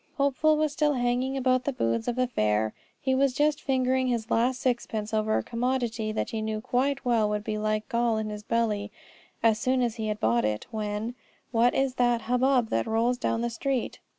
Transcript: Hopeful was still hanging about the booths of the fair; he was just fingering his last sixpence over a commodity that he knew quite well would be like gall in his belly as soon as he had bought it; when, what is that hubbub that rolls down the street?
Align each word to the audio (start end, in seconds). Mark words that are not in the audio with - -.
Hopeful 0.17 0.57
was 0.57 0.73
still 0.73 0.93
hanging 0.95 1.37
about 1.37 1.65
the 1.65 1.71
booths 1.71 2.07
of 2.07 2.15
the 2.15 2.25
fair; 2.25 2.73
he 2.99 3.13
was 3.13 3.33
just 3.35 3.61
fingering 3.61 4.07
his 4.07 4.31
last 4.31 4.59
sixpence 4.59 5.13
over 5.13 5.37
a 5.37 5.43
commodity 5.43 6.11
that 6.11 6.31
he 6.31 6.41
knew 6.41 6.59
quite 6.59 7.05
well 7.05 7.29
would 7.29 7.43
be 7.43 7.59
like 7.59 7.87
gall 7.87 8.17
in 8.17 8.31
his 8.31 8.41
belly 8.41 8.91
as 9.43 9.59
soon 9.59 9.83
as 9.83 9.97
he 9.97 10.07
had 10.07 10.19
bought 10.19 10.43
it; 10.43 10.65
when, 10.71 11.13
what 11.51 11.75
is 11.75 11.93
that 11.93 12.21
hubbub 12.21 12.69
that 12.69 12.87
rolls 12.87 13.19
down 13.19 13.41
the 13.41 13.49
street? 13.51 13.99